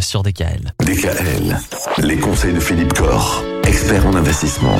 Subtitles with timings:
[0.00, 0.72] Sur DKL.
[0.84, 1.58] DKL,
[1.98, 4.76] les conseils de Philippe Corr, expert en investissement.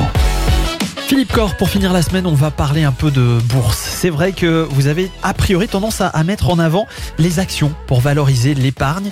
[1.07, 3.77] Philippe Corr, pour finir la semaine, on va parler un peu de bourse.
[3.77, 6.87] C'est vrai que vous avez a priori tendance à, à mettre en avant
[7.17, 9.11] les actions pour valoriser l'épargne.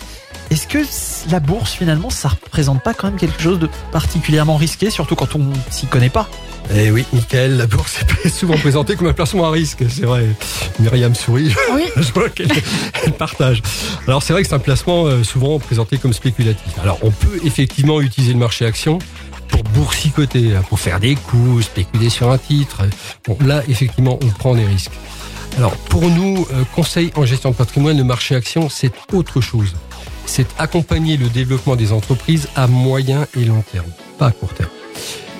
[0.51, 0.79] Est-ce que
[1.31, 5.33] la bourse, finalement, ça représente pas quand même quelque chose de particulièrement risqué, surtout quand
[5.37, 6.27] on s'y connaît pas?
[6.75, 10.25] Eh oui, Michael, la bourse est souvent présentée comme un placement à risque, c'est vrai.
[10.79, 11.83] Myriam sourit, Oui.
[11.95, 12.51] je vois qu'elle
[13.05, 13.61] elle partage.
[14.07, 16.77] Alors c'est vrai que c'est un placement euh, souvent présenté comme spéculatif.
[16.81, 18.99] Alors on peut effectivement utiliser le marché action
[19.47, 22.81] pour boursicoter, hein, pour faire des coups, spéculer sur un titre.
[23.25, 24.91] Bon, là, effectivement, on prend des risques.
[25.57, 29.73] Alors, pour nous, euh, conseil en gestion de patrimoine, le marché action, c'est autre chose.
[30.33, 34.69] C'est accompagner le développement des entreprises à moyen et long terme, pas à court terme.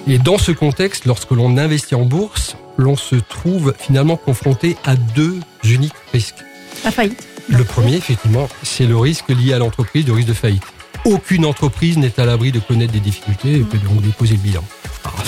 [0.05, 4.97] Et dans ce contexte, lorsque l'on investit en bourse, l'on se trouve finalement confronté à
[4.97, 6.43] deux uniques risques.
[6.83, 7.25] La faillite.
[7.47, 10.65] Le premier, effectivement, c'est le risque lié à l'entreprise, le risque de faillite.
[11.05, 14.63] Aucune entreprise n'est à l'abri de connaître des difficultés et peut donc déposer le bilan.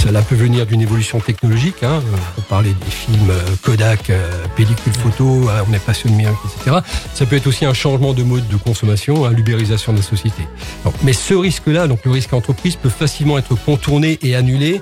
[0.03, 1.81] Cela peut venir d'une évolution technologique.
[1.81, 2.01] Hein.
[2.37, 6.79] On parlait des films euh, Kodak, euh, pellicule photo, euh, on est passionné numérique, etc.
[7.13, 10.43] Ça peut être aussi un changement de mode de consommation, hein, l'ubérisation de la société.
[11.03, 14.81] Mais ce risque-là, donc le risque entreprise, peut facilement être contourné et annulé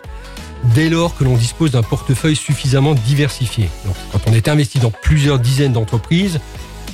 [0.73, 3.69] dès lors que l'on dispose d'un portefeuille suffisamment diversifié.
[4.11, 6.39] Quand on est investi dans plusieurs dizaines d'entreprises,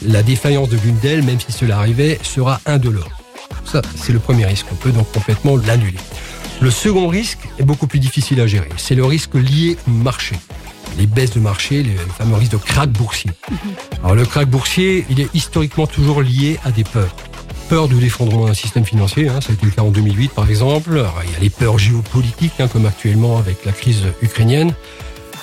[0.06, 3.10] la défaillance de l'une d'elles, même si cela arrivait, sera indolore.
[3.64, 4.66] Ça, c'est le premier risque.
[4.72, 6.00] On peut donc complètement l'annuler.
[6.60, 8.70] Le second risque est beaucoup plus difficile à gérer.
[8.78, 10.36] C'est le risque lié au marché.
[10.98, 13.30] Les baisses de marché, les fameux risques de krach boursier.
[14.04, 17.16] Alors le krach boursier, il est historiquement toujours lié à des peurs.
[17.70, 20.50] Peur de l'effondrement d'un système financier, hein, ça a été le cas en 2008 par
[20.50, 20.94] exemple.
[20.94, 24.74] Alors, il y a les peurs géopolitiques, hein, comme actuellement avec la crise ukrainienne.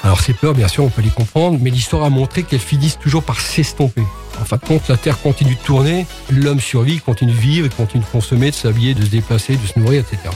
[0.02, 2.98] Alors ces peurs, bien sûr, on peut les comprendre, mais l'histoire a montré qu'elles finissent
[2.98, 4.02] toujours par s'estomper.
[4.40, 7.74] En fin de compte, la Terre continue de tourner, l'homme survit, continue de vivre, il
[7.74, 10.28] continue de consommer, de s'habiller, de se déplacer, de se nourrir, etc.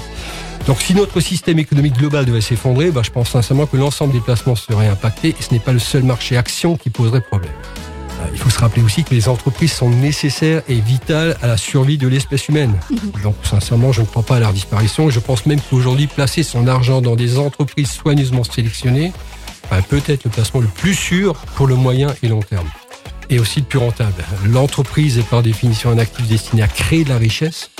[0.66, 4.20] Donc si notre système économique global devait s'effondrer, bah, je pense sincèrement que l'ensemble des
[4.20, 7.52] placements serait impacté et ce n'est pas le seul marché action qui poserait problème.
[8.20, 11.56] Euh, Il faut se rappeler aussi que les entreprises sont nécessaires et vitales à la
[11.56, 12.74] survie de l'espèce humaine.
[13.22, 15.10] Donc sincèrement, je ne crois pas à leur disparition.
[15.10, 19.12] Je pense même qu'aujourd'hui, placer son argent dans des entreprises soigneusement sélectionnées
[19.70, 22.68] bah, peut être le placement le plus sûr pour le moyen et long terme.
[23.30, 24.24] Et aussi le plus rentable.
[24.46, 27.70] L'entreprise est par définition un actif destiné à créer de la richesse.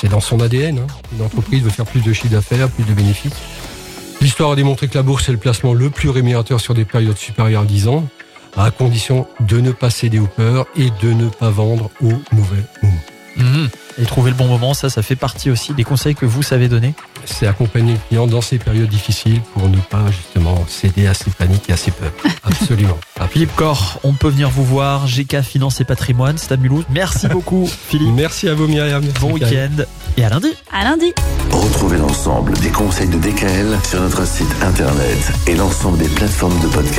[0.00, 0.78] C'est dans son ADN.
[0.78, 0.86] Hein.
[1.12, 3.32] Une entreprise veut faire plus de chiffre d'affaires, plus de bénéfices.
[4.20, 7.16] L'histoire a démontré que la bourse est le placement le plus rémunérateur sur des périodes
[7.16, 8.08] supérieures à 10 ans,
[8.56, 12.62] à condition de ne pas céder aux peurs et de ne pas vendre au mauvais
[12.82, 12.94] moment.
[13.38, 13.68] Mhm.
[14.00, 16.68] Et trouver le bon moment, ça, ça fait partie aussi des conseils que vous savez
[16.68, 16.94] donner.
[17.24, 20.04] C'est accompagner le client dans ces périodes difficiles pour ne pas
[20.68, 22.12] céder à ses paniques et à ses peurs.
[22.44, 22.98] Absolument.
[23.30, 25.06] Philippe Corr, on peut venir vous voir.
[25.06, 26.84] GK Finance et Patrimoine, Stade Mulhouse.
[26.90, 28.14] Merci beaucoup, Philippe.
[28.14, 29.04] Merci à vous Myriam.
[29.20, 29.84] Bon week-end
[30.16, 30.48] et à lundi.
[30.72, 31.12] À lundi.
[31.50, 36.66] Retrouvez l'ensemble des conseils de DKL sur notre site internet et l'ensemble des plateformes de
[36.68, 36.94] podcast.